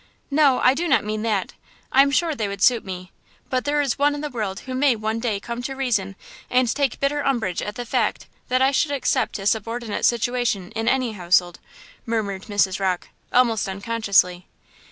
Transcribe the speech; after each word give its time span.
"No, 0.31 0.59
I 0.61 0.73
do 0.73 0.87
not 0.87 1.03
mean 1.05 1.21
that! 1.21 1.53
I 1.91 2.01
am 2.01 2.09
sure 2.09 2.33
they 2.33 2.47
would 2.47 2.63
suit 2.63 2.83
me; 2.83 3.11
but 3.51 3.65
there 3.65 3.81
is 3.81 3.99
one 3.99 4.15
in 4.15 4.21
the 4.21 4.31
world 4.31 4.61
who 4.61 4.73
may 4.73 4.95
one 4.95 5.19
day 5.19 5.39
come 5.39 5.61
to 5.61 5.75
reason 5.75 6.15
and 6.49 6.67
take 6.73 6.99
bitter 6.99 7.21
umbrage 7.23 7.61
at 7.61 7.75
the 7.75 7.85
fact 7.85 8.25
that 8.47 8.63
I 8.63 8.71
should 8.71 8.93
accept 8.93 9.37
a 9.37 9.45
subordinate 9.45 10.03
situation 10.03 10.71
in 10.71 10.87
any 10.87 11.11
household," 11.11 11.59
murmured 12.03 12.45
Mrs. 12.47 12.79
Rocke, 12.79 13.09
almost 13.31 13.69
unconsciously. 13.69 14.47